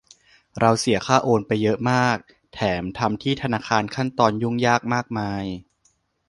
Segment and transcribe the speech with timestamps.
[0.59, 2.17] เราเสียค่าโอนไปเยอะมาก
[2.53, 5.43] แถมทำที่ธนาคารขั้นตอนยุ่งยากมากมาย